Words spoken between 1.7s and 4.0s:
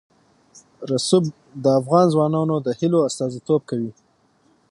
افغان ځوانانو د هیلو استازیتوب کوي.